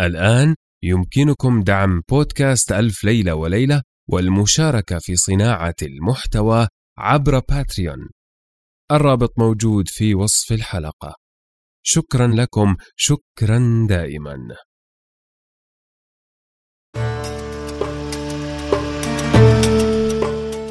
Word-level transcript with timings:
الآن 0.00 0.54
يمكنكم 0.82 1.62
دعم 1.62 2.02
بودكاست 2.08 2.72
ألف 2.72 3.04
ليلة 3.04 3.34
وليلة 3.34 3.82
والمشاركة 4.08 4.98
في 4.98 5.16
صناعة 5.16 5.74
المحتوى 5.82 6.68
عبر 6.98 7.38
باتريون. 7.38 8.08
الرابط 8.92 9.38
موجود 9.38 9.88
في 9.88 10.14
وصف 10.14 10.52
الحلقة. 10.52 11.14
شكرا 11.82 12.26
لكم 12.26 12.76
شكرا 12.96 13.86
دائما. 13.88 14.38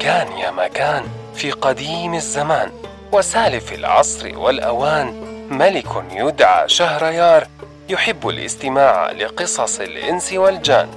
كان 0.00 0.32
يا 0.32 0.50
مكان 0.50 1.04
في 1.34 1.50
قديم 1.50 2.14
الزمان 2.14 2.72
وسالف 3.12 3.72
العصر 3.72 4.38
والأوان 4.38 5.06
ملك 5.50 6.04
يدعى 6.10 6.68
شهريار 6.68 7.48
يحب 7.88 8.28
الاستماع 8.28 9.10
لقصص 9.10 9.80
الإنس 9.80 10.32
والجان 10.32 10.88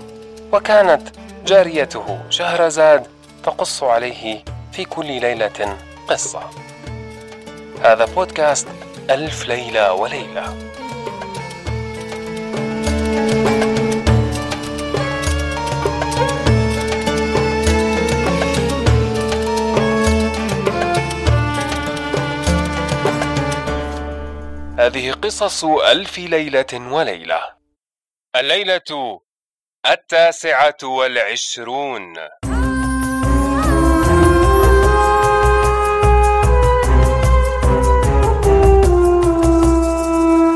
وكانت 0.54 1.02
جاريته 1.46 2.20
شهرزاد 2.30 3.08
تقص 3.44 3.84
عليه 3.84 4.44
في 4.72 4.86
كل 4.86 5.06
ليلة 5.06 5.78
قصة. 6.08 6.50
هذا 7.84 8.06
بودكاست 8.06 8.68
ألف 9.10 9.48
ليلة 9.48 9.94
وليلة. 9.94 10.65
هذه 24.86 25.12
قصص 25.12 25.66
ألف 25.66 26.20
ليلة 26.20 26.66
وليلة. 26.74 27.40
الليلة 28.36 29.20
التاسعة 29.90 30.78
والعشرون. 30.84 32.14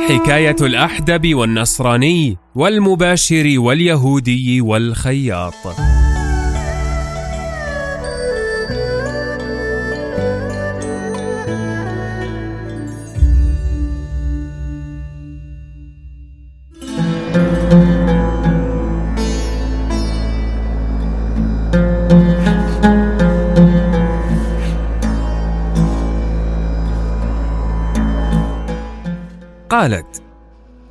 حكاية 0.09 0.56
الأحدب 0.62 1.36
والنصراني 1.36 2.38
والمباشر 2.56 3.53
واليهودي 3.58 4.62
والخياط. 4.62 5.89
قالت 29.70 30.22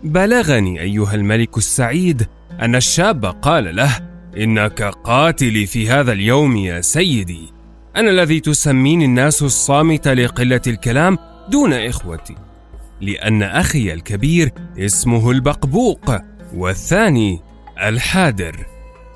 بلغني 0.03 0.81
أيها 0.81 1.15
الملك 1.15 1.59
السعيد 1.59 2.27
أن 2.61 2.75
الشاب 2.75 3.25
قال 3.25 3.77
له 3.77 3.99
إنك 4.37 4.83
قاتلي 4.83 5.67
في 5.67 5.91
هذا 5.91 6.13
اليوم 6.13 6.57
يا 6.57 6.81
سيدي. 6.81 7.53
أنا 7.97 8.11
الذي 8.11 8.41
تسميني 8.41 9.05
الناس 9.05 9.43
الصامت 9.43 10.09
لقلة 10.09 10.61
الكلام 10.67 11.19
دون 11.49 11.73
إخوتي 11.73 12.35
لأن 13.01 13.43
أخي 13.43 13.93
الكبير 13.93 14.53
اسمه 14.79 15.31
البقبوق 15.31 16.17
والثاني 16.55 17.41
الحادر 17.83 18.67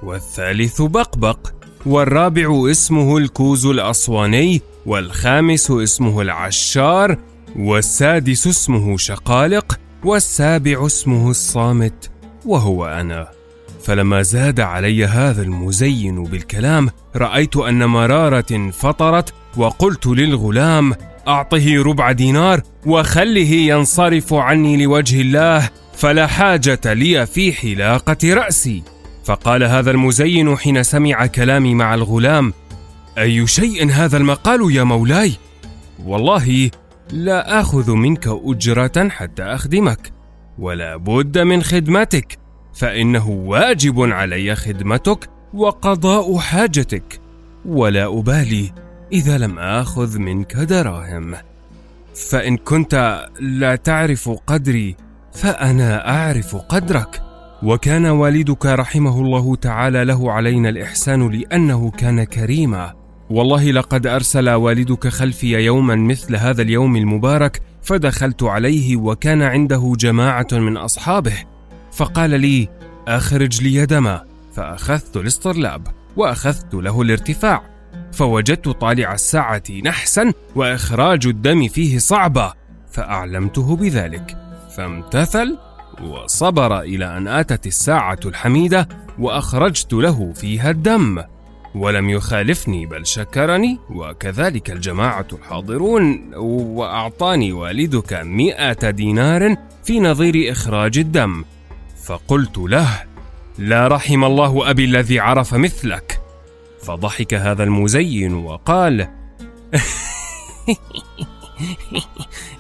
والثالث 0.03 0.83
بقبق 0.83 1.53
والرابع 1.87 2.71
اسمه 2.71 3.19
الكوز 3.19 3.67
الاسواني 3.67 4.61
والخامس 4.87 5.71
اسمه 5.71 6.23
العشار 6.23 7.19
والسادس 7.57 8.47
اسمه 8.47 8.97
شقالق 8.97 9.79
والسابع 10.05 10.87
اسمه 10.87 11.31
الصامت 11.31 12.11
وهو 12.47 12.87
أنا. 12.87 13.29
فلما 13.85 14.23
زاد 14.23 14.61
علي 14.61 15.07
هذا 15.07 15.43
المزين 15.43 16.25
بالكلام 16.25 16.89
رأيت 17.17 17.57
أن 17.57 17.85
مرارة 17.85 18.71
فطرت 18.71 19.35
وقلت 19.57 20.07
للغلام 20.07 20.95
أعطه 21.29 21.83
ربع 21.83 22.13
دينار 22.13 22.63
وخله 22.87 23.51
ينصرف 23.51 24.35
عني 24.35 24.85
لوجه 24.85 25.21
الله 25.21 25.71
فلا 25.95 26.27
حاجة 26.27 26.81
لي 26.87 27.27
في 27.27 27.53
حلاقة 27.53 28.35
رأسي. 28.35 28.83
فقال 29.25 29.63
هذا 29.65 29.91
المزين 29.91 30.57
حين 30.57 30.83
سمع 30.83 31.27
كلامي 31.27 31.75
مع 31.75 31.95
الغلام 31.95 32.53
أي 33.19 33.47
شيء 33.47 33.91
هذا 33.91 34.17
المقال 34.17 34.75
يا 34.75 34.85
مولاي؟ 34.85 35.33
والله 36.05 36.71
لا 37.13 37.61
آخذ 37.61 37.93
منك 37.93 38.29
أجرة 38.29 39.09
حتى 39.09 39.43
أخدمك 39.43 40.13
ولا 40.59 40.97
بد 40.97 41.39
من 41.39 41.63
خدمتك 41.63 42.39
فإنه 42.75 43.29
واجب 43.29 44.01
علي 44.01 44.55
خدمتك 44.55 45.31
وقضاء 45.55 46.39
حاجتك 46.39 47.21
ولا 47.67 48.19
أبالي 48.19 48.73
إذا 49.13 49.39
لم 49.39 49.59
آخذ 49.59 50.19
منك 50.19 50.57
دراهم. 50.57 51.35
فإن 52.31 52.57
كنت 52.57 53.25
لا 53.41 53.77
تعرف 53.77 54.29
قدري 54.47 54.97
فأنا 55.33 56.09
أعرف 56.09 56.57
قدرك. 56.57 57.23
وكان 57.63 58.07
والدك 58.07 58.67
رحمه 58.67 59.21
الله 59.21 59.57
تعالى 59.57 60.05
له 60.05 60.33
علينا 60.33 60.69
الإحسان 60.69 61.29
لأنه 61.29 61.91
كان 61.91 62.25
كريما. 62.25 63.02
والله 63.33 63.71
لقد 63.71 64.07
أرسل 64.07 64.51
والدك 64.51 65.09
خلفي 65.09 65.47
يوما 65.47 65.97
مثل 65.97 66.37
هذا 66.37 66.63
اليوم 66.63 66.97
المبارك 66.97 67.63
فدخلت 67.83 68.43
عليه 68.43 68.97
وكان 68.97 69.43
عنده 69.43 69.93
جماعة 69.99 70.47
من 70.53 70.77
أصحابه. 70.77 71.35
فقال 71.93 72.41
لي 72.41 72.69
أخرج 73.09 73.63
لي 73.63 73.87
دما. 73.87 74.25
فأخذت 74.55 75.17
الاصطرلاب 75.17 75.87
وأخذت 76.17 76.75
له 76.75 77.03
الارتفاع 77.03 77.63
فوجدت 78.13 78.69
طالع 78.69 79.15
الساعة 79.15 79.63
نحسا 79.85 80.33
وإخراج 80.57 81.27
الدم 81.27 81.69
فيه 81.69 81.99
صعبة 81.99 82.53
فأعلمته 82.91 83.77
بذلك. 83.77 84.37
فامتثل 84.77 85.59
وصبر 86.03 86.81
إلى 86.81 87.17
أن 87.17 87.29
آتت 87.29 87.67
الساعة 87.67 88.21
الحميدة 88.25 88.89
وأخرجت 89.19 89.93
له 89.93 90.33
فيها 90.33 90.71
الدم. 90.71 91.23
ولم 91.75 92.11
يخالفني 92.11 92.87
بل 92.87 93.07
شكرني. 93.07 93.79
وكذلك 93.91 94.71
الجماعة 94.71 95.27
الحاضرون 95.33 96.35
وأعطاني 96.37 97.53
والدك 97.53 98.13
مئة 98.13 98.91
دينار 98.91 99.57
في 99.85 100.01
نظير 100.01 100.53
إخراج 100.53 100.99
الدم. 100.99 101.45
فقلت 102.05 102.59
له 102.59 102.89
لا 103.59 103.89
رحم 103.89 104.25
الله 104.25 104.71
أبي 104.71 104.85
الذي 104.85 105.21
عرف 105.21 105.55
مثلك. 105.55 106.21
فضحك 106.83 107.35
هذا 107.35 107.65
المزين 107.65 108.35
وقال 108.35 108.97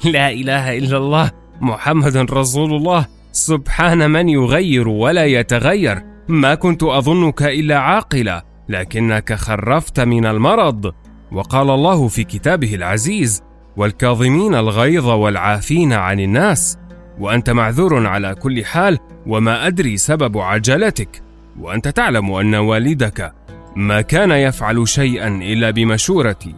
لا 0.04 0.30
إله 0.30 0.78
إلا 0.78 0.96
الله 0.96 1.30
محمد 1.60 2.16
رسول 2.16 2.74
الله. 2.74 3.06
سبحان 3.32 4.10
من 4.10 4.28
يغير 4.28 4.88
ولا 4.88 5.24
يتغير. 5.24 6.02
ما 6.28 6.54
كنت 6.54 6.82
أظنك 6.82 7.42
إلا 7.42 7.78
عاقلا 7.78 8.51
لكنك 8.72 9.34
خرفت 9.34 10.00
من 10.00 10.26
المرض. 10.26 10.94
وقال 11.32 11.70
الله 11.70 12.08
في 12.08 12.24
كتابه 12.24 12.74
العزيز 12.74 13.42
والكاظمين 13.76 14.54
الغيظ 14.54 15.06
والعافين 15.06 15.92
عن 15.92 16.20
الناس 16.20 16.78
وأنت 17.18 17.50
معذور 17.50 18.06
على 18.06 18.34
كل 18.34 18.64
حال 18.64 18.98
وما 19.26 19.66
أدري 19.66 19.96
سبب 19.96 20.38
عجلتك. 20.38 21.22
وأنت 21.60 21.88
تعلم 21.88 22.32
أن 22.32 22.54
والدك 22.54 23.32
ما 23.76 24.00
كان 24.00 24.30
يفعل 24.30 24.88
شيئا 24.88 25.28
إلا 25.28 25.70
بمشورتي. 25.70 26.54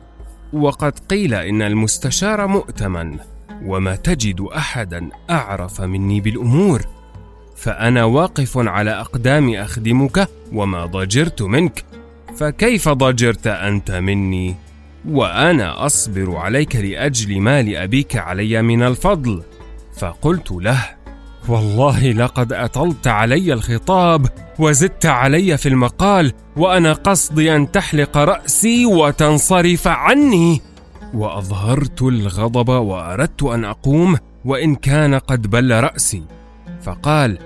وقد 0.52 0.98
قيل 1.10 1.34
إن 1.34 1.62
المستشار 1.62 2.46
مؤتمن 2.46 3.18
وما 3.64 3.96
تجد 3.96 4.40
احدا 4.40 5.08
أعرف 5.30 5.80
مني 5.80 6.20
بالأمور. 6.20 6.80
فأنا 7.56 8.04
واقف 8.04 8.58
على 8.58 8.90
أقدام 8.90 9.54
أخدمك 9.54 10.28
وما 10.52 10.86
ضجرت 10.86 11.42
منك. 11.42 11.84
فكيف 12.36 12.88
ضجرت 12.88 13.46
أنت 13.46 13.90
مني؟ 13.90 14.54
وأنا 15.08 15.86
أصبر 15.86 16.36
عليك 16.36 16.76
لأجل 16.76 17.40
ما 17.40 17.62
لابيك 17.62 18.16
علي 18.16 18.62
من 18.62 18.82
الفضل. 18.82 19.42
فقلت 19.98 20.52
له 20.52 20.84
والله 21.48 22.12
لقد 22.12 22.52
أطلت 22.52 23.06
علي 23.06 23.52
الخطاب 23.52 24.26
وزدت 24.58 25.06
علي 25.06 25.56
في 25.56 25.68
المقال 25.68 26.32
وأنا 26.56 26.92
قصدي 26.92 27.56
أن 27.56 27.70
تحلق 27.70 28.16
رأسي 28.16 28.86
وتنصرف 28.86 29.88
عني. 29.88 30.60
وأظهرت 31.14 32.02
الغضب 32.02 32.68
وأردت 32.68 33.42
أن 33.42 33.64
أقوم 33.64 34.16
وإن 34.44 34.74
كان 34.74 35.14
قد 35.14 35.50
بل 35.50 35.80
رأسي. 35.80 36.22
فقال 36.82 37.38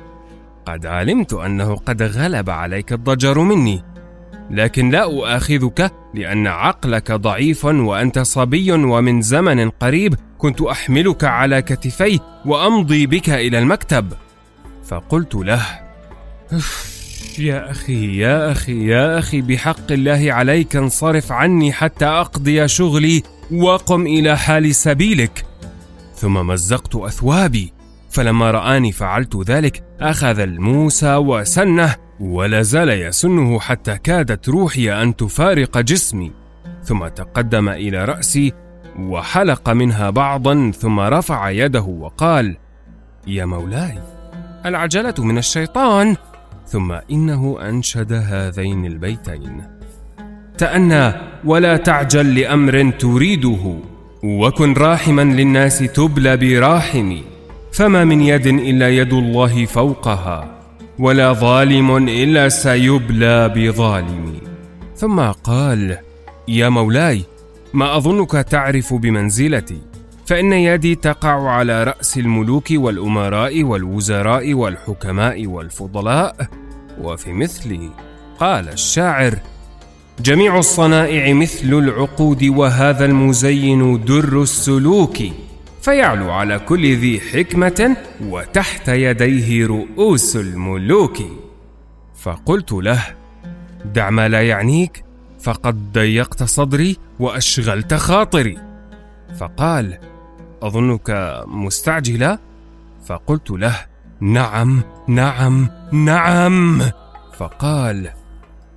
قد 0.67 0.87
علمت 0.87 1.33
أنه 1.33 1.77
قد 1.77 2.03
غلب 2.03 2.51
عليك 2.51 2.93
الضجر 2.93 3.39
مني. 3.39 3.83
لكن 4.51 4.91
لا 4.91 5.03
أؤاخذك 5.03 5.93
لأن 6.15 6.47
عقلك 6.47 7.13
ضعيف 7.13 7.65
وأنت 7.65 8.19
صبي 8.19 8.73
ومن 8.73 9.23
زمن 9.23 9.71
قريب 9.71 10.15
كنت 10.39 10.61
أحملك 10.61 11.25
على 11.25 11.63
كتفي 11.63 12.21
وأمضي 12.47 13.07
بك 13.07 13.31
إلى 13.31 13.59
المكتب. 13.59 14.13
فقلت 14.85 15.35
له 15.35 15.67
يا 17.39 17.71
أخي 17.71 18.19
يا 18.19 18.53
أخي 18.53 18.87
يا 18.87 19.19
أخي 19.19 19.41
بحق 19.41 19.93
الله 19.93 20.33
عليك 20.33 20.77
انصرف 20.77 21.33
عني 21.33 21.73
حتى 21.73 22.07
أقضي 22.07 22.69
شغلي 22.69 23.23
وقم 23.53 24.07
إلى 24.07 24.39
حال 24.39 24.75
سبيلك. 24.75 25.45
ثم 26.15 26.35
مزقت 26.35 26.97
أثوابي 26.97 27.73
فلما 28.11 28.51
رآني 28.51 28.93
فعلت 28.93 29.37
ذلك 29.37 29.83
أخذ 30.01 30.39
الموسى 30.39 31.15
وسنه 31.15 31.95
ولا 32.21 32.63
زال 32.63 32.89
يسنه 32.89 33.61
حتى 33.61 33.99
كادت 33.99 34.49
روحي 34.49 35.03
أن 35.03 35.17
تفارق 35.17 35.79
جسمي 35.79 36.33
ثم 36.85 37.09
تقدم 37.09 37.69
إلى 37.69 38.05
رأسي 38.05 38.53
وحلق 38.99 39.71
منها 39.71 40.11
بعضا 40.11 40.71
ثم 40.71 41.01
رفع 41.01 41.51
يده 41.51 41.83
وقال 41.83 42.57
يا 43.27 43.45
مولاي 43.45 43.99
العجلة 44.67 45.15
من 45.19 45.39
الشيطان. 45.39 46.17
ثم 46.67 46.93
إنه 47.11 47.59
أنشد 47.69 48.13
هذين 48.13 48.85
البيتين. 48.87 49.63
تأنى 50.59 51.13
ولا 51.45 51.77
تعجل 51.77 52.41
لأمر 52.41 52.91
تريده 52.91 53.79
وكن 54.25 54.73
راحما 54.73 55.23
للناس 55.23 55.79
تبلى 55.79 56.37
براحمي 56.37 57.25
فما 57.73 58.05
من 58.05 58.21
يد 58.21 58.47
إلا 58.47 58.89
يد 58.89 59.13
الله 59.13 59.67
فوقها. 59.67 60.58
ولا 60.99 61.33
ظالم 61.33 62.09
إلا 62.09 62.49
سيبلى 62.49 63.49
بظالم 63.49 64.39
ثم 64.97 65.21
قال 65.21 65.99
يا 66.49 66.69
مولاي 66.69 67.23
ما 67.75 67.97
أظنك 67.97 68.31
تعرف 68.31 68.95
بمنزلتي. 68.95 69.79
فإن 70.27 70.53
يدي 70.53 70.95
تقع 70.95 71.51
على 71.51 71.85
رأس 71.85 72.19
الملوك 72.19 72.67
والأمراء 72.71 73.63
والوزراء 73.63 74.55
والحكماء 74.55 75.47
والفضلاء 75.47 76.37
وفي 77.03 77.33
مثلي. 77.33 77.91
قال 78.41 78.69
الشاعر 78.69 79.39
جميع 80.21 80.59
الصنائع 80.59 81.33
مثل 81.33 81.75
العقود 81.75 82.45
وهذا 82.45 83.05
المزين 83.05 84.05
در 84.05 84.43
السلوك. 84.43 85.17
فيعلو 85.89 86.31
على 86.31 86.59
كل 86.59 86.97
ذي 86.97 87.21
حكمة 87.21 87.97
وتحت 88.21 88.89
يديه 88.89 89.67
رؤوس 89.67 90.37
الملوك. 90.37 91.19
فقلت 92.15 92.73
له 92.73 93.05
دع 93.85 94.11
ما 94.11 94.29
لا 94.29 94.49
يعنيك 94.49 95.05
فقد 95.41 95.93
ضيقت 95.93 96.43
صدري 96.43 96.97
وأشغلت 97.21 97.95
خاطري. 97.95 98.59
فقال 99.39 99.99
أظنك 100.63 101.43
مستعجلا 101.47 102.39
فقلت 103.07 103.51
له 103.51 103.77
نعم 104.21 104.83
نعم 105.09 105.69
نعم. 105.93 106.83
فقال 107.37 108.11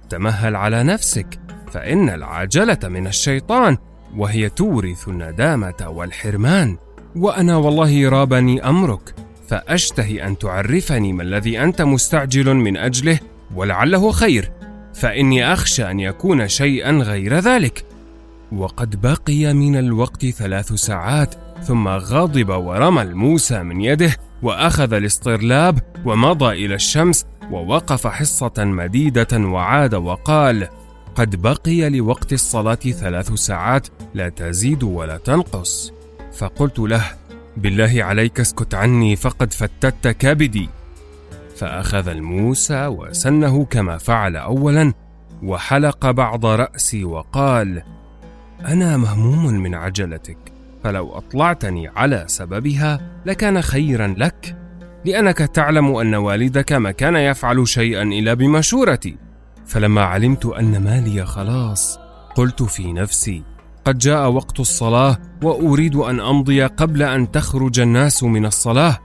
تمهل 0.10 0.56
على 0.56 0.84
نفسك 0.84 1.40
فإن 1.72 2.10
العجلة 2.10 2.80
من 2.84 3.08
الشيطان 3.08 3.78
وهي 4.16 4.50
تورث 4.50 5.08
الندامة 5.08 5.88
والحرمان. 5.88 6.78
وأنا 7.16 7.58
والله 7.58 8.10
رابني 8.10 8.70
أمرك 8.70 9.16
فأشتهي 9.48 10.28
أن 10.28 10.38
تعرفني 10.38 11.14
ما 11.14 11.24
الذي 11.24 11.64
أنت 11.64 11.82
مستعجل 11.82 12.56
من 12.56 12.78
أجله 12.78 13.20
ولعله 13.56 14.12
خير 14.12 14.52
فإني 14.94 15.54
أخشى 15.54 15.92
أن 15.92 16.00
يكون 16.00 16.48
شيئا 16.48 16.92
غير 16.92 17.40
ذلك. 17.40 17.86
وقد 18.52 19.02
بقي 19.02 19.54
من 19.54 19.76
الوقت 19.76 20.26
ثلاث 20.26 20.74
ساعات 20.74 21.36
ثم 21.64 21.88
غضب 21.88 22.50
ورمى 22.50 23.02
الموسى 23.02 23.64
من 23.64 23.82
يده 23.82 24.16
وأخذ 24.44 24.94
الاصطرلاب 24.94 25.80
ومضى 26.06 26.66
إلى 26.66 26.76
الشمس 26.76 27.26
ووقف 27.52 28.08
حصة 28.08 28.54
مديدة 28.58 29.38
وعاد 29.38 29.96
وقال 29.96 30.68
قد 31.16 31.42
بقي 31.42 31.90
لوقت 31.90 32.34
الصلاة 32.34 32.76
ثلاث 32.76 33.34
ساعات 33.34 33.88
لا 34.14 34.30
تزيد 34.30 34.84
ولا 34.84 35.18
تنقص. 35.18 35.94
فقلت 36.38 36.80
له 36.80 37.04
بالله 37.58 38.04
عليك 38.04 38.40
اسكت 38.40 38.76
عني 38.76 39.16
فقد 39.16 39.54
فتت 39.54 40.08
كبدي. 40.08 40.70
فأخذ 41.56 42.08
الموسى 42.08 42.88
وسنه 42.88 43.66
كما 43.66 43.98
فعل 43.98 44.36
اولا 44.36 44.94
وحلق 45.44 46.12
بعض 46.12 46.46
رأسي 46.46 47.04
وقال 47.04 47.84
أنا 48.66 48.98
مهموم 48.98 49.54
من 49.54 49.76
عجلتك 49.76 50.38
فلو 50.84 51.18
أطلعتني 51.18 51.88
على 51.88 52.24
سببها 52.28 53.22
لكان 53.26 53.62
خيرا 53.62 54.16
لك 54.18 54.56
لأنك 55.06 55.38
تعلم 55.38 55.96
أن 55.96 56.16
والدك 56.16 56.74
ما 56.74 56.92
كان 56.92 57.16
يفعل 57.16 57.68
شيئا 57.68 58.04
إلا 58.04 58.34
بمشورتي. 58.34 59.18
فلما 59.66 60.02
علمت 60.02 60.46
أن 60.46 60.84
مالي 60.84 61.26
خلاص 61.26 62.00
قلت 62.36 62.64
في 62.64 62.94
نفسي 62.94 63.44
قد 63.86 63.98
جاء 63.98 64.30
وقت 64.30 64.60
الصلاة 64.60 65.18
وأريد 65.44 65.96
أن 65.96 66.20
أمضي 66.20 66.64
قبل 66.64 67.04
أن 67.04 67.32
تخرج 67.32 67.80
الناس 67.80 68.24
من 68.24 68.46
الصلاة. 68.46 68.98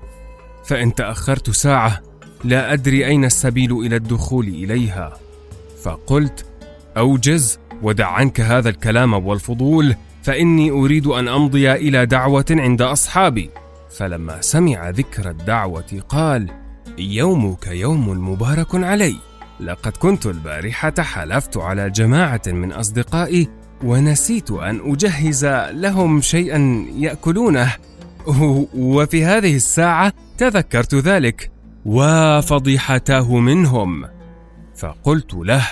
فإن 0.65 0.95
تأخرت 0.95 1.51
ساعة 1.51 2.03
لا 2.45 2.73
أدري 2.73 3.07
أين 3.07 3.25
السبيل 3.25 3.73
إلى 3.73 3.97
الدخول 3.97 4.49
إليها. 4.49 5.13
فقلت 5.83 6.47
أوجز 6.97 7.59
ودع 7.83 8.07
عنك 8.07 8.41
هذا 8.41 8.69
الكلام 8.69 9.15
والفضول 9.15 9.95
فإني 10.23 10.71
أريد 10.71 11.07
أن 11.07 11.29
أمضي 11.29 11.73
إلى 11.73 12.07
دعوة 12.07 12.45
عند 12.51 12.83
أصحابي. 12.83 13.51
فلما 13.97 14.41
سمع 14.41 14.91
ذكر 14.91 15.31
الدعوة 15.31 16.03
قال 16.09 16.51
يومك 16.99 17.67
يوم 17.67 18.31
مبارك 18.31 18.75
علي. 18.75 19.17
لقد 19.61 19.93
كنت 19.93 20.27
البارحة 20.27 20.95
حلفت 20.99 21.57
على 21.57 21.91
جماعة 21.91 22.43
من 22.47 22.73
أصدقائي 22.73 23.49
ونسيت 23.85 24.51
أن 24.51 24.93
أجهز 24.93 25.45
لهم 25.71 26.21
شيئا 26.21 26.87
يأكلونه. 26.97 27.73
وفي 28.75 29.25
هذه 29.25 29.57
الساعة 29.57 30.13
تذكرت 30.39 30.95
ذلك 30.95 31.51
وفضيحتاه 31.85 33.37
منهم. 33.37 34.05
فقلت 34.77 35.35
له 35.35 35.67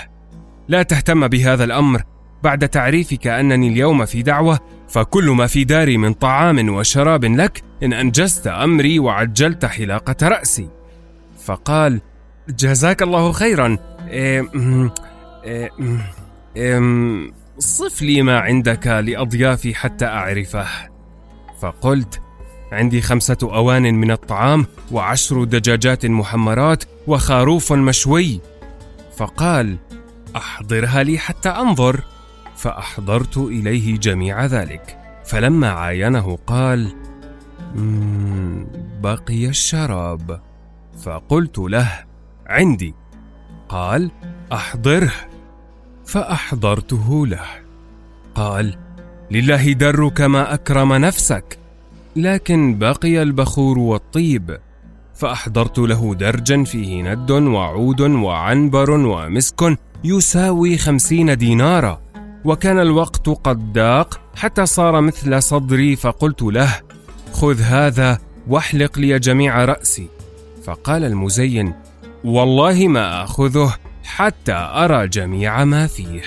لا 0.67 0.83
تهتم 0.83 1.27
بهذا 1.27 1.63
الأمر. 1.63 2.03
بعد 2.43 2.69
تعريفك 2.69 3.27
أنني 3.27 3.67
اليوم 3.67 4.05
في 4.05 4.21
دعوة 4.21 4.59
فكل 4.87 5.29
ما 5.29 5.47
في 5.47 5.63
داري 5.63 5.97
من 5.97 6.13
طعام 6.13 6.69
وشراب 6.69 7.25
لك 7.25 7.63
إن 7.83 7.93
أنجزت 7.93 8.47
أمري 8.47 8.99
وعجلت 8.99 9.65
حلاقة 9.65 10.27
رأسي. 10.27 10.69
فقال 11.45 12.01
جزاك 12.49 13.01
الله 13.01 13.31
خيرا. 13.31 13.77
إيه 14.07 14.51
إيه 15.43 15.71
إيه 16.55 16.79
صف 17.59 18.01
لي 18.01 18.21
ما 18.21 18.39
عندك 18.39 18.87
لأضيافي 18.87 19.75
حتى 19.75 20.05
أعرفه. 20.05 20.67
فقلت 21.61 22.21
عندي 22.71 23.01
خمسة 23.01 23.37
أوان 23.43 23.95
من 23.95 24.11
الطعام 24.11 24.65
وعشر 24.91 25.43
دجاجات 25.43 26.05
محمرات 26.05 26.83
وخروف 27.07 27.73
مشوي. 27.73 28.41
فقال 29.17 29.77
أحضرها 30.35 31.03
لي 31.03 31.17
حتى 31.17 31.49
أنظر. 31.49 32.01
فأحضرت 32.57 33.37
إليه 33.37 33.97
جميع 33.97 34.45
ذلك. 34.45 34.97
فلما 35.25 35.69
عاينه 35.69 36.37
قال 36.47 36.95
بقي 39.01 39.47
الشراب. 39.47 40.41
فقلت 41.03 41.57
له 41.57 42.03
عندي. 42.47 42.95
قال 43.69 44.11
أحضره. 44.53 45.11
فأحضرته 46.05 47.27
له. 47.27 47.45
قال 48.35 48.77
لله 49.31 49.73
درك 49.73 50.21
ما 50.21 50.53
أكرم 50.53 50.93
نفسك 50.93 51.57
لكن 52.15 52.77
بقي 52.77 53.21
البخور 53.21 53.79
والطيب. 53.79 54.57
فأحضرت 55.15 55.79
له 55.79 56.15
درجا 56.15 56.63
فيه 56.63 57.01
ند 57.01 57.31
وعود 57.31 58.01
وعنبر 58.01 58.91
ومسك 58.91 59.77
يساوي 60.03 60.77
خمسين 60.77 61.37
دينارا. 61.37 62.01
وكان 62.45 62.79
الوقت 62.79 63.29
قد 63.29 63.73
ضاق 63.73 64.19
حتى 64.35 64.65
صار 64.65 65.01
مثل 65.01 65.43
صدري 65.43 65.95
فقلت 65.95 66.41
له 66.41 66.81
خذ 67.33 67.61
هذا 67.61 68.19
واحلق 68.47 68.99
لي 68.99 69.19
جميع 69.19 69.65
رأسي. 69.65 70.07
فقال 70.63 71.03
المزين 71.03 71.73
والله 72.23 72.87
ما 72.87 73.23
أخذه 73.23 73.73
حتى 74.05 74.53
أرى 74.53 75.07
جميع 75.07 75.63
ما 75.63 75.87
فيه. 75.87 76.21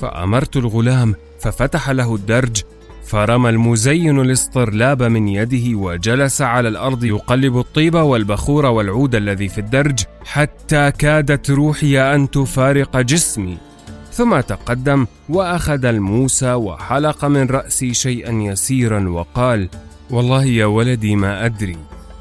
فأمرت 0.00 0.56
الغلام 0.56 1.14
ففتح 1.40 1.90
له 1.90 2.14
الدرج 2.14 2.62
فرمى 3.06 3.50
المزين 3.50 4.20
الاسطرلاب 4.20 5.02
من 5.02 5.28
يده 5.28 5.78
وجلس 5.78 6.42
على 6.42 6.68
الأرض 6.68 7.04
يقلب 7.04 7.58
الطيب 7.58 7.94
والبخور 7.94 8.66
والعود 8.66 9.14
الذي 9.14 9.48
في 9.48 9.58
الدرج 9.58 9.98
حتى 10.24 10.90
كادت 10.90 11.50
روحي 11.50 12.00
أن 12.14 12.30
تفارق 12.30 13.00
جسمي. 13.00 13.58
ثم 14.12 14.40
تقدم 14.40 15.06
وأخذ 15.28 15.84
الموسى 15.84 16.52
وحلق 16.52 17.24
من 17.24 17.46
رأسي 17.46 17.94
شيئا 17.94 18.32
يسيرا 18.32 19.08
وقال 19.08 19.68
والله 20.10 20.44
يا 20.44 20.66
ولدي 20.66 21.16
ما 21.16 21.46
أدري 21.46 21.76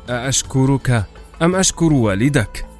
أأشكرك 0.10 1.06
أم 1.42 1.56
أشكر 1.56 1.94
والدك؟ 1.94 2.73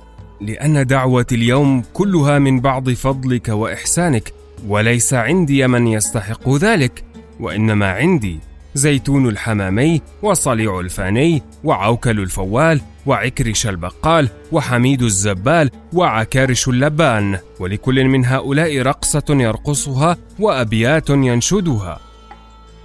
لأن 0.46 0.86
دعوتي 0.86 1.36
اليوم 1.36 1.84
كلها 1.94 2.40
من 2.40 2.60
بعض 2.60 2.90
فضلك 2.90 3.50
وإحسانك 3.50 4.34
وليس 4.68 5.14
عندي 5.14 5.68
من 5.68 5.88
يستحق 5.88 6.50
ذلك 6.50 7.04
وإنما 7.40 7.92
عندي 7.92 8.40
زيتون 8.76 9.28
الحمامي 9.28 10.02
وصليع 10.22 10.80
الفاني 10.80 11.42
وعوكل 11.64 12.20
الفوال 12.20 12.82
وعكرش 13.06 13.68
البقال 13.68 14.30
وحميد 14.52 15.02
الزبال 15.02 15.70
وعكارش 15.94 16.68
اللبان 16.68 17.40
ولكل 17.60 18.04
من 18.04 18.26
هؤلاء 18.26 18.82
رقصة 18.82 19.24
يرقصها 19.30 20.18
وأبيات 20.40 21.10
ينشدها. 21.10 22.00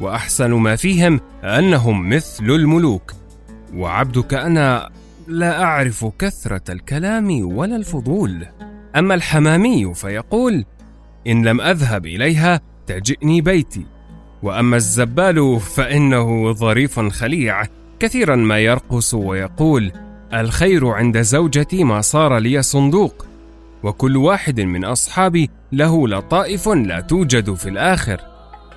وأحسن 0.01 0.51
ما 0.51 0.77
فيهم 0.77 1.21
أنهم 1.45 2.09
مثل 2.09 2.45
الملوك. 2.45 3.13
وعبدك 3.75 4.35
أنا 4.35 4.91
لا 5.29 5.63
أعرف 5.63 6.05
كثرة 6.19 6.73
الكلام 6.73 7.57
ولا 7.57 7.77
الفضول. 7.77 8.47
أما 8.97 9.15
الحمامي 9.15 9.95
فيقول 9.95 10.65
إن 11.27 11.49
لم 11.49 11.61
أذهب 11.61 12.07
إليها 12.07 12.61
تجئني 12.87 13.41
بيتي. 13.41 13.87
وأما 14.43 14.77
الزبال 14.77 15.61
فإنه 15.61 16.53
ظريف 16.53 17.01
خليع 17.01 17.63
كثيرا 18.01 18.37
ما 18.37 18.59
يرقص 18.59 19.15
ويقول 19.15 19.93
الخير 20.35 20.89
عند 20.89 21.21
زوجتي 21.21 21.85
ما 21.85 22.01
صار 22.01 22.39
لي 22.39 22.63
صندوق. 22.63 23.27
وكل 23.83 24.17
واحد 24.17 24.61
من 24.61 24.85
أصحابي 24.85 25.51
له 25.73 26.09
لطائف 26.09 26.69
لا 26.69 27.01
توجد 27.01 27.55
في 27.55 27.69
الآخر. 27.69 28.21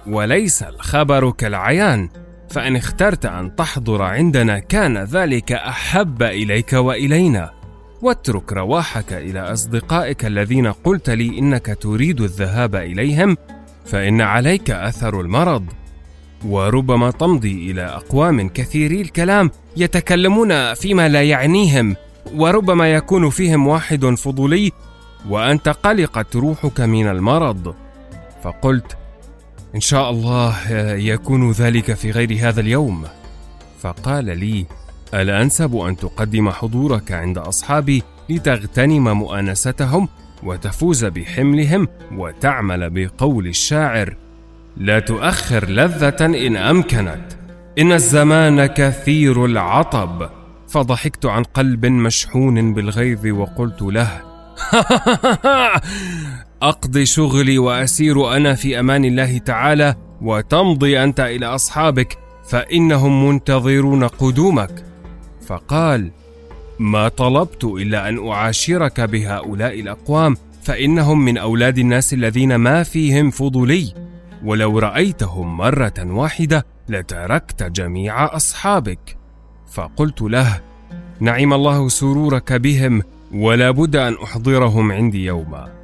وليس 0.08 0.64
الخبر 0.64 1.32
كالعيان. 1.32 2.10
فإن 2.52 2.76
اخترت 2.76 3.26
أن 3.26 3.56
تحضر 3.56 4.02
عندنا 4.02 4.60
كان 4.60 4.98
ذلك 4.98 5.52
أحب 5.52 6.24
إليك 6.24 6.74
وإلينا. 6.74 7.52
واترك 8.02 8.54
رواحك 8.54 9.14
إلى 9.14 9.40
أصدقائك 9.40 10.26
الذين 10.26 10.72
قلت 10.72 11.10
لي 11.10 11.40
إنك 11.40 11.78
تريد 11.82 12.22
الذهاب 12.22 12.76
إليهم 12.76 13.38
فإن 13.86 14.22
عليك 14.22 14.72
أثر 14.72 15.22
المرض. 15.22 15.66
وربما 16.46 17.12
تمضي 17.12 17.72
إلى 17.72 17.82
أقوام 17.82 18.50
كثيري 18.50 19.02
الكلام 19.02 19.52
يتكلمون 19.78 20.74
فيما 20.74 21.08
لا 21.08 21.24
يعنيهم 21.24 21.96
وربما 22.36 22.94
يكون 22.94 23.30
فيهم 23.30 23.68
واحد 23.68 24.06
فضولي 24.06 24.72
وأنت 25.30 25.70
قلقت 25.70 26.36
روحك 26.36 26.82
من 26.82 27.08
المرض. 27.08 27.76
فقلت 28.44 28.98
إن 29.76 29.80
شاء 29.80 30.10
الله 30.10 30.72
يكون 30.94 31.52
ذلك 31.52 31.94
في 31.94 32.12
غير 32.12 32.38
هذا 32.42 32.62
اليوم. 32.62 33.06
فقال 33.80 34.26
لي 34.26 34.66
الانسب 35.14 35.76
أن 35.76 35.98
تقدم 35.98 36.50
حضورك 36.50 37.12
عند 37.12 37.38
أصحابي 37.38 38.04
لتغتنم 38.30 39.18
مؤانستهم 39.18 40.08
وتفوز 40.44 41.06
بحملهم 41.06 41.88
وتعمل 42.12 42.90
بقول 42.90 43.48
الشاعر 43.48 44.16
لا 44.78 45.00
تؤخر 45.00 45.70
لذة 45.70 46.26
إن 46.26 46.58
أمكنت. 46.58 47.26
إن 47.80 47.92
الزمان 47.92 48.66
كثير 48.66 49.46
العطب. 49.46 50.30
فضحكت 50.72 51.26
عن 51.26 51.44
قلب 51.44 51.86
مشحون 51.86 52.74
بالغيظ 52.74 53.28
وقلت 53.28 53.82
له 53.82 54.22
اقضي 56.62 57.06
شغلي 57.06 57.58
وأسير 57.58 58.36
أنا 58.36 58.56
في 58.56 58.80
أمان 58.80 59.06
الله 59.06 59.38
تعالى 59.38 59.96
وتمضي 60.22 61.04
أنت 61.04 61.20
إلى 61.20 61.46
أصحابك 61.46 62.18
فإنهم 62.50 63.28
منتظرون 63.28 64.04
قدومك. 64.04 64.86
فقال 65.48 66.12
ما 66.80 67.08
طلبت 67.08 67.64
إلا 67.64 68.10
أن 68.10 68.28
أعاشرك 68.28 69.02
بهؤلاء 69.02 69.80
الأقوام 69.80 70.38
فإنهم 70.64 71.26
من 71.26 71.38
أولاد 71.38 71.78
الناس 71.78 72.14
الذين 72.14 72.56
ما 72.56 72.84
فيهم 72.84 73.32
فضولي 73.32 73.94
ولو 74.44 74.80
رأيتهم 74.80 75.58
مرة 75.58 75.94
واحدة 76.00 76.66
لتركت 76.90 77.64
جميع 77.64 78.36
أصحابك. 78.36 79.18
فقلت 79.72 80.22
له 80.22 80.62
نعم 81.20 81.54
الله 81.54 81.90
سرورك 81.90 82.54
بهم 82.54 83.02
ولا 83.34 83.72
بد 83.72 83.96
أن 83.96 84.16
أحضرهم 84.24 84.92
عندي 84.92 85.26
يوما. 85.26 85.81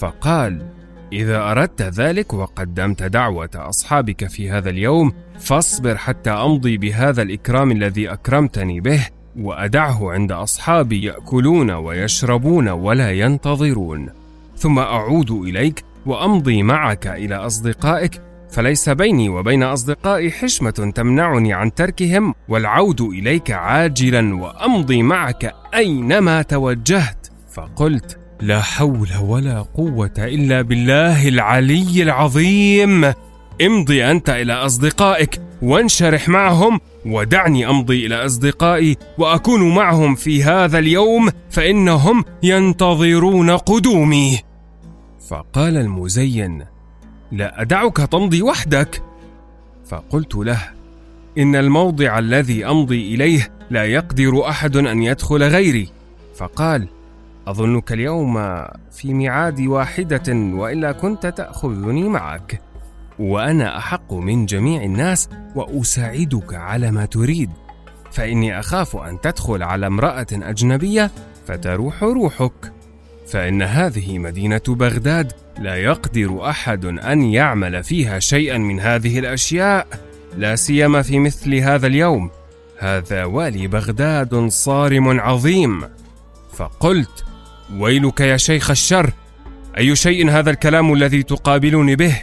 فقال 0.00 0.66
إذا 1.12 1.50
أردت 1.50 1.82
ذلك 1.82 2.34
وقدمت 2.34 3.02
دعوة 3.02 3.50
أصحابك 3.54 4.26
في 4.26 4.50
هذا 4.50 4.70
اليوم 4.70 5.12
فاصبر 5.38 5.96
حتى 5.96 6.30
أمضي 6.30 6.76
بهذا 6.78 7.22
الإكرام 7.22 7.70
الذي 7.70 8.12
أكرمتني 8.12 8.80
به 8.80 9.06
وأدعه 9.36 10.12
عند 10.12 10.32
أصحابي 10.32 11.02
يأكلون 11.02 11.70
ويشربون 11.70 12.68
ولا 12.68 13.10
ينتظرون. 13.10 14.08
ثم 14.56 14.78
أعود 14.78 15.30
إليك 15.30 15.84
وأمضي 16.06 16.62
معك 16.62 17.06
إلى 17.06 17.34
أصدقائك 17.34 18.22
فليس 18.50 18.88
بيني 18.88 19.28
وبين 19.28 19.62
أصدقائي 19.62 20.30
حشمة 20.30 20.92
تمنعني 20.94 21.52
عن 21.52 21.74
تركهم 21.74 22.34
والعود 22.48 23.00
إليك 23.00 23.50
عاجلا 23.50 24.36
وأمضي 24.36 25.02
معك 25.02 25.54
أينما 25.74 26.42
توجهت. 26.42 27.26
فقلت 27.52 28.19
لا 28.42 28.60
حول 28.60 29.08
ولا 29.22 29.62
قوة 29.62 30.14
إلا 30.18 30.62
بالله 30.62 31.28
العلي 31.28 32.02
العظيم. 32.02 33.12
امضي 33.66 34.04
أنت 34.10 34.30
إلى 34.30 34.52
أصدقائك 34.52 35.40
وانشرح 35.62 36.28
معهم 36.28 36.80
ودعني 37.06 37.68
أمضي 37.68 38.06
إلى 38.06 38.14
أصدقائي 38.26 38.96
وأكون 39.18 39.74
معهم 39.74 40.14
في 40.14 40.44
هذا 40.44 40.78
اليوم 40.78 41.30
فإنهم 41.50 42.24
ينتظرون 42.42 43.50
قدومي. 43.50 44.38
فقال 45.28 45.76
المزين 45.76 46.64
لا 47.32 47.62
أدعك 47.62 47.96
تمضي 47.96 48.42
وحدك. 48.42 49.02
فقلت 49.86 50.34
له 50.34 50.60
إن 51.38 51.56
الموضع 51.56 52.18
الذي 52.18 52.66
أمضي 52.66 53.14
إليه 53.14 53.52
لا 53.70 53.84
يقدر 53.84 54.48
أحد 54.48 54.76
أن 54.76 55.02
يدخل 55.02 55.42
غيري. 55.42 55.88
فقال 56.36 56.88
أظنك 57.50 57.92
اليوم 57.92 58.34
في 58.92 59.14
ميعاد 59.14 59.60
واحدة 59.60 60.32
وإلا 60.32 60.92
كنت 60.92 61.26
تأخذني 61.26 62.08
معك. 62.08 62.60
وأنا 63.18 63.78
أحق 63.78 64.12
من 64.12 64.46
جميع 64.46 64.82
الناس 64.82 65.28
وأساعدك 65.54 66.54
على 66.54 66.90
ما 66.90 67.04
تريد. 67.04 67.50
فإني 68.12 68.58
أخاف 68.58 68.96
أن 68.96 69.20
تدخل 69.20 69.62
على 69.62 69.86
امرأة 69.86 70.26
أجنبية 70.32 71.10
فتروح 71.46 72.02
روحك. 72.02 72.72
فإن 73.26 73.62
هذه 73.62 74.18
مدينة 74.18 74.62
بغداد 74.68 75.32
لا 75.58 75.76
يقدر 75.76 76.50
أحد 76.50 76.84
أن 76.84 77.22
يعمل 77.22 77.84
فيها 77.84 78.18
شيئا 78.18 78.58
من 78.58 78.80
هذه 78.80 79.18
الأشياء. 79.18 79.86
لا 80.36 80.56
سيما 80.56 81.02
في 81.02 81.18
مثل 81.18 81.54
هذا 81.54 81.86
اليوم. 81.86 82.30
هذا 82.78 83.24
والي 83.24 83.66
بغداد 83.66 84.48
صارم 84.48 85.20
عظيم. 85.20 85.84
فقلت 86.52 87.24
ويلك 87.78 88.20
يا 88.20 88.36
شيخ 88.36 88.70
الشر 88.70 89.12
أي 89.78 89.96
شيء 89.96 90.30
هذا 90.30 90.50
الكلام 90.50 90.92
الذي 90.92 91.22
تقابلني 91.22 91.96
به؟ 91.96 92.22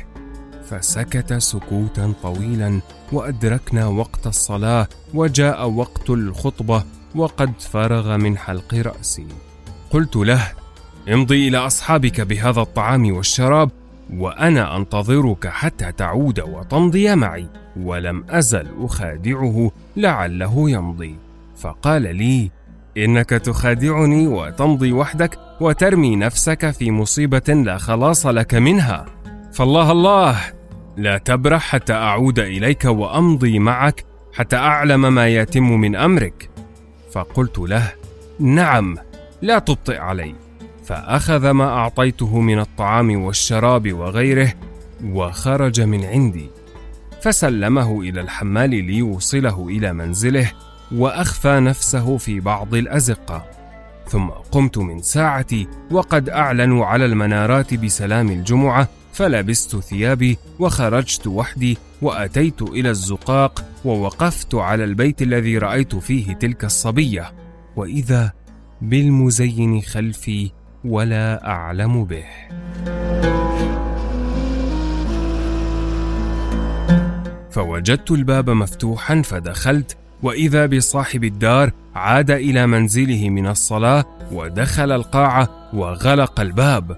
فسكت 0.70 1.34
سكوتا 1.34 2.14
طويلا 2.24 2.82
وأدركنا 3.12 3.88
وقت 3.88 4.28
الصلاة 4.28 4.88
وجاء 5.14 5.70
وقت 5.70 6.10
الخطبة 6.10 6.84
وقد 7.16 7.52
فرغ 7.60 8.18
من 8.18 8.38
حلق 8.38 8.74
رأسي. 8.74 9.28
قلت 9.90 10.16
له 10.16 10.52
امضي 11.14 11.48
إلى 11.48 11.58
أصحابك 11.58 12.22
بهذا 12.22 12.62
الطعام 12.62 13.12
والشراب 13.12 13.72
وأنا 14.14 14.78
أنتظرك 14.78 15.48
حتى 15.48 15.92
تعود 15.92 16.40
وتمضي 16.40 17.16
معي 17.16 17.48
ولم 17.78 18.24
أزل 18.30 18.68
أخادعه 18.80 19.72
لعله 19.98 20.70
يمضي. 20.70 21.16
فقال 21.58 22.16
لي 22.16 22.52
إنك 22.98 23.30
تخادعني 23.30 24.28
وتمضي 24.28 24.92
وحدك 24.92 25.40
وترمي 25.62 26.16
نفسك 26.16 26.72
في 26.72 26.92
مصيبة 26.92 27.54
لا 27.66 27.78
خلاص 27.78 28.26
لك 28.26 28.54
منها. 28.54 29.06
فالله 29.54 29.92
الله 29.92 30.38
لا 30.98 31.18
تبرح 31.18 31.62
حتى 31.62 31.94
أعود 31.94 32.40
إليك 32.40 32.86
وأمضي 32.86 33.60
معك 33.60 34.06
حتى 34.34 34.56
أعلم 34.56 35.14
ما 35.14 35.28
يتم 35.28 35.72
من 35.72 35.96
أمرك. 35.96 36.50
فقلت 37.12 37.60
له 37.60 37.92
نعم 38.40 38.98
لا 39.42 39.60
تبطئ 39.60 39.98
علي. 39.98 40.36
فأخذ 40.86 41.50
ما 41.50 41.66
أعطيته 41.66 42.40
من 42.40 42.60
الطعام 42.60 43.24
والشراب 43.24 43.94
وغيره 43.94 44.54
وخرج 45.06 45.82
من 45.82 46.06
عندي. 46.06 46.50
فسلمه 47.22 48.02
إلى 48.02 48.22
الحمال 48.22 48.70
ليوصله 48.70 49.68
إلى 49.68 49.94
منزله 49.94 50.52
وأخفى 50.92 51.60
نفسه 51.60 52.18
في 52.18 52.40
بعض 52.40 52.76
الأزقة. 52.76 53.46
ثم 54.08 54.28
قمت 54.28 54.78
من 54.78 55.02
ساعتي 55.02 55.68
وقد 55.92 56.30
أعلنوا 56.30 56.86
على 56.86 57.06
المنارات 57.06 57.74
بسلام 57.74 58.30
الجمعة 58.30 58.90
فلبست 59.14 59.76
ثيابي 59.76 60.38
وخرجت 60.60 61.28
وحدي 61.28 61.78
وأتيت 62.02 62.62
إلى 62.62 62.90
الزقاق 62.90 63.66
ووقفت 63.86 64.56
على 64.56 64.84
البيت 64.84 65.22
الذي 65.22 65.58
رأيت 65.58 65.96
فيه 65.96 66.34
تلك 66.34 66.66
الصبية. 66.66 67.34
وإذا 67.76 68.32
بالمزين 68.82 69.82
خلفي 69.82 70.52
ولا 70.86 71.48
أعلم 71.48 72.06
به. 72.06 72.26
فوجدت 77.52 78.12
الباب 78.12 78.50
مفتوحا 78.50 79.22
فدخلت 79.22 79.98
وإذا 80.24 80.66
بصاحب 80.66 81.24
الدار 81.24 81.72
عاد 81.96 82.32
إلى 82.32 82.68
منزله 82.68 83.30
من 83.30 83.48
الصلاة 83.48 84.06
ودخل 84.32 84.92
القاعة 84.92 85.50
وغلق 85.74 86.40
الباب. 86.40 86.98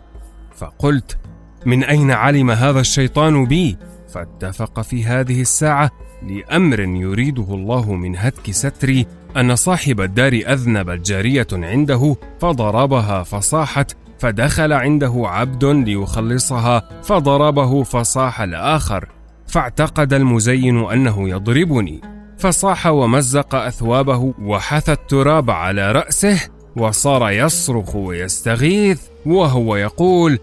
فقلت 0.56 1.18
من 1.66 1.84
أين 1.84 2.12
علم 2.12 2.52
هذا 2.52 2.80
الشيطان 2.80 3.46
بي؟ 3.46 3.78
فاتفق 4.14 4.82
في 4.82 5.06
هذه 5.06 5.42
الساعة 5.42 5.92
لأمر 6.28 6.80
يريده 6.80 7.48
الله 7.50 7.96
من 7.96 8.18
هتك 8.18 8.52
ستري 8.52 9.06
أن 9.38 9.56
صاحب 9.56 10.02
الدار 10.02 10.34
اذنبت 10.34 11.10
جارية 11.10 11.48
عنده 11.54 12.16
فضربها 12.40 13.24
فصاحت 13.24 13.96
فدخل 14.20 14.74
عنده 14.74 15.24
عبد 15.26 15.66
ليخلصها 15.66 16.90
فضربه 17.04 17.84
فصاح 17.84 18.42
الآخر. 18.42 19.10
فاعتقد 19.48 20.14
المزين 20.14 20.78
أنه 20.78 21.30
يضربني. 21.30 22.19
فصاح 22.39 22.88
ومزق 22.88 23.55
أثوابه 23.55 24.34
وحث 24.41 24.89
التراب 24.89 25.51
على 25.51 25.91
رأسه 25.91 26.39
وصار 26.75 27.31
يصرخ 27.31 27.96
ويستغيث 27.96 29.01
وهو 29.25 29.75
يقول 29.75 30.39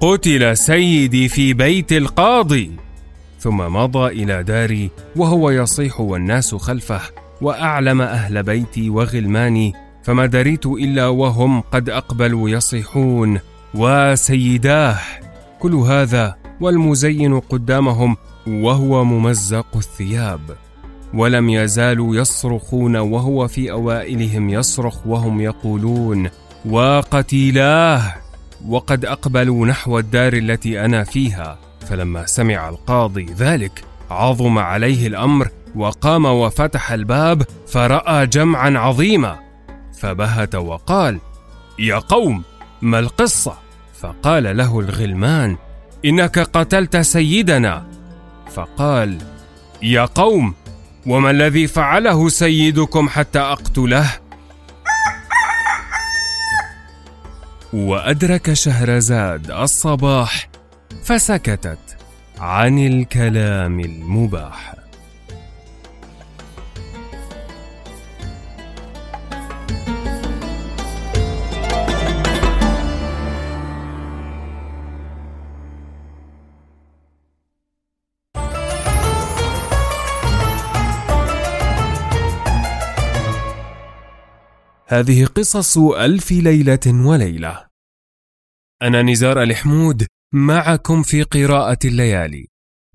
قتل 0.00 0.56
سيدي 0.56 1.28
في 1.28 1.52
بيت 1.52 1.92
القاضي. 1.92 2.70
ثم 3.40 3.56
مضى 3.56 4.06
إلى 4.06 4.42
داري 4.42 4.90
وهو 5.16 5.50
يصيح 5.50 6.00
والناس 6.00 6.54
خلفه 6.54 7.00
وأعلم 7.40 8.02
أهل 8.02 8.42
بيتي 8.42 8.90
وغلماني 8.90 9.72
فما 10.02 10.26
دريت 10.26 10.66
إلا 10.66 11.06
وهم 11.06 11.60
قد 11.60 11.90
أقبلوا 11.90 12.50
يصيحون 12.50 13.40
وسيداه 13.74 14.98
كل 15.60 15.74
هذا 15.74 16.36
والمزين 16.60 17.40
قدامهم 17.40 18.16
وهو 18.46 19.04
ممزق 19.04 19.66
الثياب. 19.76 20.40
ولم 21.14 21.48
يزالوا 21.48 22.16
يصرخون 22.16 22.96
وهو 22.96 23.48
في 23.48 23.70
أوائلهم 23.70 24.50
يصرخ 24.50 25.06
وهم 25.06 25.40
يقولون 25.40 26.30
وقتيلاه 26.70 28.14
وقد 28.68 29.04
أقبلوا 29.04 29.66
نحو 29.66 29.98
الدار 29.98 30.32
التي 30.32 30.84
أنا 30.84 31.04
فيها. 31.04 31.58
فلما 31.88 32.26
سمع 32.26 32.68
القاضي 32.68 33.26
ذلك 33.38 33.84
عظم 34.10 34.58
عليه 34.58 35.06
الأمر 35.06 35.48
وقام 35.76 36.24
وفتح 36.24 36.92
الباب 36.92 37.42
فرأى 37.66 38.26
جمعا 38.26 38.70
عظيما. 38.78 39.38
فبهت 39.98 40.54
وقال 40.54 41.18
يا 41.78 41.98
قوم 41.98 42.42
ما 42.82 42.98
القصة؟ 42.98 43.54
فقال 44.00 44.56
له 44.56 44.80
الغلمان 44.80 45.56
إنك 46.04 46.38
قتلت 46.38 46.96
سيدنا. 46.96 47.86
فقال 48.54 49.18
يا 49.82 50.04
قوم 50.04 50.54
وما 51.06 51.30
الذي 51.30 51.66
فعله 51.66 52.28
سيدكم 52.28 53.08
حتى 53.08 53.38
أقتله؟ 53.38 54.10
وأدرك 57.72 58.52
شهرزاد 58.52 59.50
الصباح 59.50 60.48
فسكتت 61.04 61.78
عن 62.38 62.78
الكلام 62.78 63.80
المباح. 63.80 64.83
هذه 84.94 85.24
قصص 85.24 85.78
ألف 85.78 86.32
ليلة 86.32 87.06
وليلة. 87.06 87.66
أنا 88.82 89.02
نزار 89.02 89.42
الحمود 89.42 90.06
معكم 90.34 91.02
في 91.02 91.22
قراءة 91.22 91.78
الليالي. 91.84 92.46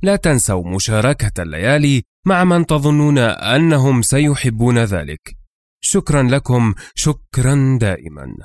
لا 0.04 0.16
تنسوا 0.16 0.76
مشاركة 0.76 1.44
الليالي 1.44 2.04
مع 2.26 2.44
من 2.44 2.66
تظنون 2.66 3.18
أنهم 3.18 4.02
سيحبون 4.02 4.78
ذلك. 4.78 5.38
شكرا 5.82 6.24
لكم، 6.24 6.74
شكرا 6.96 7.78
دائما. 7.82 8.36